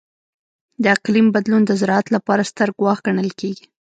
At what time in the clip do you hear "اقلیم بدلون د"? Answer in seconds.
0.95-1.71